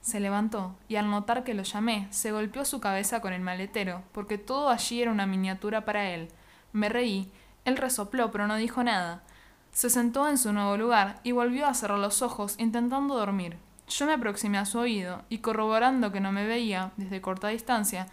Se 0.01 0.19
levantó 0.19 0.75
y 0.87 0.97
al 0.97 1.09
notar 1.09 1.43
que 1.43 1.53
lo 1.53 1.63
llamé, 1.63 2.07
se 2.11 2.31
golpeó 2.31 2.63
su 2.63 2.79
cabeza 2.79 3.21
con 3.21 3.33
el 3.33 3.41
maletero, 3.41 4.03
porque 4.11 4.37
todo 4.37 4.69
allí 4.69 5.01
era 5.01 5.11
una 5.11 5.25
miniatura 5.25 5.83
para 5.83 6.09
él. 6.09 6.29
Me 6.71 6.89
reí, 6.89 7.31
él 7.65 7.75
resopló, 7.75 8.31
pero 8.31 8.47
no 8.47 8.55
dijo 8.55 8.83
nada. 8.83 9.23
Se 9.71 9.89
sentó 9.89 10.27
en 10.27 10.37
su 10.37 10.51
nuevo 10.51 10.77
lugar 10.77 11.19
y 11.23 11.31
volvió 11.31 11.67
a 11.67 11.73
cerrar 11.73 11.99
los 11.99 12.21
ojos, 12.21 12.55
intentando 12.57 13.15
dormir. 13.15 13.57
Yo 13.87 14.05
me 14.05 14.13
aproximé 14.13 14.57
a 14.57 14.65
su 14.65 14.79
oído 14.79 15.23
y, 15.29 15.39
corroborando 15.39 16.11
que 16.11 16.19
no 16.19 16.31
me 16.31 16.45
veía 16.45 16.91
desde 16.97 17.21
corta 17.21 17.47
distancia, 17.47 18.07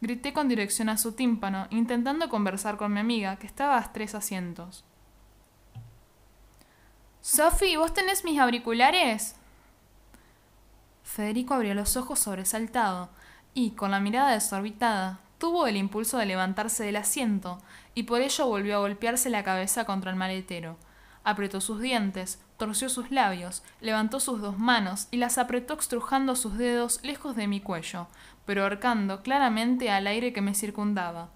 grité 0.00 0.32
con 0.32 0.48
dirección 0.48 0.88
a 0.88 0.96
su 0.96 1.12
tímpano, 1.12 1.66
intentando 1.70 2.28
conversar 2.28 2.76
con 2.76 2.92
mi 2.92 3.00
amiga, 3.00 3.36
que 3.36 3.46
estaba 3.46 3.76
a 3.76 3.92
tres 3.92 4.14
asientos. 4.14 4.84
Sophie, 7.20 7.76
¿vos 7.76 7.92
tenés 7.92 8.24
mis 8.24 8.38
auriculares? 8.38 9.34
Federico 11.02 11.54
abrió 11.54 11.74
los 11.74 11.96
ojos 11.96 12.18
sobresaltado 12.20 13.10
y, 13.54 13.72
con 13.72 13.90
la 13.90 14.00
mirada 14.00 14.32
desorbitada, 14.32 15.20
tuvo 15.38 15.66
el 15.66 15.76
impulso 15.76 16.18
de 16.18 16.26
levantarse 16.26 16.84
del 16.84 16.96
asiento 16.96 17.58
y 17.94 18.04
por 18.04 18.20
ello 18.20 18.46
volvió 18.46 18.76
a 18.76 18.80
golpearse 18.80 19.30
la 19.30 19.44
cabeza 19.44 19.84
contra 19.84 20.10
el 20.10 20.16
maletero. 20.16 20.76
Apretó 21.28 21.60
sus 21.60 21.82
dientes, 21.82 22.40
torció 22.56 22.88
sus 22.88 23.10
labios, 23.10 23.62
levantó 23.82 24.18
sus 24.18 24.40
dos 24.40 24.58
manos 24.58 25.08
y 25.10 25.18
las 25.18 25.36
apretó 25.36 25.74
extrujando 25.74 26.34
sus 26.34 26.56
dedos 26.56 27.00
lejos 27.02 27.36
de 27.36 27.46
mi 27.46 27.60
cuello, 27.60 28.06
pero 28.46 28.62
ahorcando 28.62 29.22
claramente 29.22 29.90
al 29.90 30.06
aire 30.06 30.32
que 30.32 30.40
me 30.40 30.54
circundaba. 30.54 31.28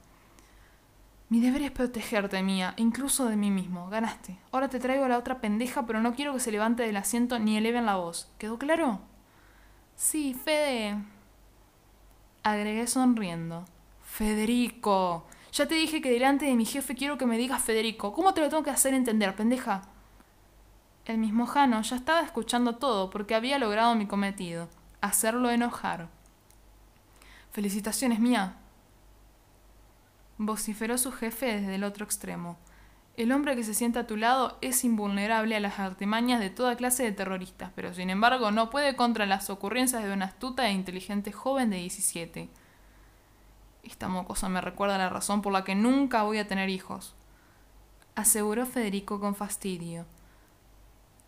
Mi 1.28 1.40
deber 1.40 1.60
es 1.60 1.72
protegerte, 1.72 2.42
mía, 2.42 2.72
incluso 2.78 3.26
de 3.26 3.36
mí 3.36 3.50
mismo. 3.50 3.90
Ganaste. 3.90 4.38
Ahora 4.50 4.68
te 4.70 4.80
traigo 4.80 5.04
a 5.04 5.08
la 5.08 5.18
otra 5.18 5.42
pendeja, 5.42 5.84
pero 5.84 6.00
no 6.00 6.14
quiero 6.14 6.32
que 6.32 6.40
se 6.40 6.52
levante 6.52 6.84
del 6.84 6.96
asiento 6.96 7.38
ni 7.38 7.58
eleven 7.58 7.84
la 7.84 7.96
voz. 7.96 8.30
¿Quedó 8.38 8.58
claro? 8.58 8.98
Sí, 9.94 10.32
Fede. 10.32 10.96
Agregué 12.42 12.86
sonriendo. 12.86 13.66
Federico. 14.02 15.26
Ya 15.52 15.66
te 15.66 15.74
dije 15.74 16.00
que 16.00 16.10
delante 16.10 16.46
de 16.46 16.54
mi 16.54 16.64
jefe 16.64 16.94
quiero 16.94 17.18
que 17.18 17.26
me 17.26 17.36
digas 17.36 17.62
Federico. 17.62 18.14
¿Cómo 18.14 18.32
te 18.32 18.40
lo 18.40 18.48
tengo 18.48 18.62
que 18.62 18.70
hacer 18.70 18.94
entender, 18.94 19.36
pendeja? 19.36 19.82
El 21.04 21.18
mismo 21.18 21.46
Jano 21.46 21.82
ya 21.82 21.96
estaba 21.96 22.22
escuchando 22.22 22.76
todo 22.76 23.10
porque 23.10 23.34
había 23.34 23.58
logrado 23.58 23.94
mi 23.94 24.06
cometido, 24.06 24.68
hacerlo 25.02 25.50
enojar. 25.50 26.08
Felicitaciones, 27.50 28.18
mía. 28.18 28.56
Vociferó 30.38 30.96
su 30.96 31.12
jefe 31.12 31.60
desde 31.60 31.74
el 31.74 31.84
otro 31.84 32.06
extremo. 32.06 32.56
El 33.18 33.30
hombre 33.30 33.54
que 33.54 33.62
se 33.62 33.74
sienta 33.74 34.00
a 34.00 34.06
tu 34.06 34.16
lado 34.16 34.56
es 34.62 34.84
invulnerable 34.84 35.54
a 35.54 35.60
las 35.60 35.78
artimañas 35.78 36.40
de 36.40 36.48
toda 36.48 36.76
clase 36.76 37.02
de 37.02 37.12
terroristas, 37.12 37.72
pero 37.74 37.92
sin 37.92 38.08
embargo 38.08 38.50
no 38.52 38.70
puede 38.70 38.96
contra 38.96 39.26
las 39.26 39.50
ocurrencias 39.50 40.02
de 40.02 40.14
una 40.14 40.24
astuta 40.24 40.66
e 40.66 40.72
inteligente 40.72 41.30
joven 41.30 41.68
de 41.68 41.76
17. 41.76 42.48
Esta 43.82 44.08
mocosa 44.08 44.48
me 44.48 44.60
recuerda 44.60 44.98
la 44.98 45.08
razón 45.08 45.42
por 45.42 45.52
la 45.52 45.64
que 45.64 45.74
nunca 45.74 46.22
voy 46.22 46.38
a 46.38 46.46
tener 46.46 46.68
hijos, 46.68 47.14
aseguró 48.14 48.66
Federico 48.66 49.20
con 49.20 49.34
fastidio. 49.34 50.06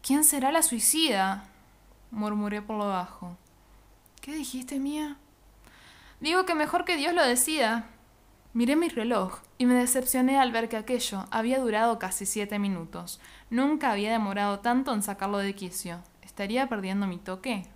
¿Quién 0.02 0.24
será 0.24 0.52
la 0.52 0.62
suicida? 0.62 1.48
murmuré 2.10 2.62
por 2.62 2.76
lo 2.76 2.88
bajo. 2.88 3.36
¿Qué 4.20 4.34
dijiste, 4.34 4.78
mía? 4.78 5.16
Digo 6.20 6.44
que 6.44 6.54
mejor 6.54 6.84
que 6.84 6.96
Dios 6.96 7.12
lo 7.12 7.24
decida, 7.24 7.88
Miré 8.54 8.76
mi 8.76 8.88
reloj 8.88 9.40
y 9.58 9.66
me 9.66 9.74
decepcioné 9.74 10.38
al 10.38 10.52
ver 10.52 10.68
que 10.68 10.76
aquello 10.76 11.24
había 11.32 11.58
durado 11.58 11.98
casi 11.98 12.24
siete 12.24 12.60
minutos. 12.60 13.20
Nunca 13.50 13.90
había 13.90 14.12
demorado 14.12 14.60
tanto 14.60 14.94
en 14.94 15.02
sacarlo 15.02 15.38
de 15.38 15.56
quicio. 15.56 15.98
¿Estaría 16.22 16.68
perdiendo 16.68 17.08
mi 17.08 17.18
toque? 17.18 17.66